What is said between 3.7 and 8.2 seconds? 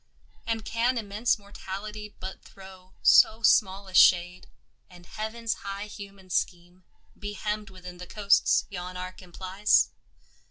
a shade, and Heaven's high human scheme Be hemmed within the